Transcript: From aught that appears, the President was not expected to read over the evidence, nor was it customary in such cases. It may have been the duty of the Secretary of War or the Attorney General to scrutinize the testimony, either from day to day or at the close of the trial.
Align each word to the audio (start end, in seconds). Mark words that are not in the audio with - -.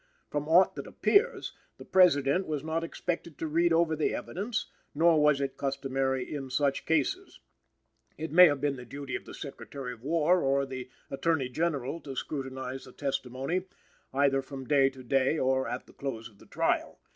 From 0.31 0.47
aught 0.47 0.73
that 0.77 0.87
appears, 0.87 1.53
the 1.77 1.85
President 1.85 2.47
was 2.47 2.63
not 2.63 2.83
expected 2.83 3.37
to 3.37 3.45
read 3.45 3.71
over 3.71 3.95
the 3.95 4.15
evidence, 4.15 4.65
nor 4.95 5.21
was 5.21 5.39
it 5.39 5.57
customary 5.57 6.23
in 6.33 6.49
such 6.49 6.87
cases. 6.87 7.39
It 8.17 8.31
may 8.31 8.47
have 8.47 8.59
been 8.59 8.77
the 8.77 8.83
duty 8.85 9.15
of 9.15 9.25
the 9.25 9.35
Secretary 9.35 9.93
of 9.93 10.01
War 10.01 10.41
or 10.41 10.65
the 10.65 10.89
Attorney 11.11 11.49
General 11.49 11.99
to 11.99 12.15
scrutinize 12.15 12.85
the 12.85 12.93
testimony, 12.93 13.65
either 14.11 14.41
from 14.41 14.65
day 14.65 14.89
to 14.89 15.03
day 15.03 15.37
or 15.37 15.67
at 15.67 15.85
the 15.85 15.93
close 15.93 16.27
of 16.27 16.39
the 16.39 16.47
trial. 16.47 16.99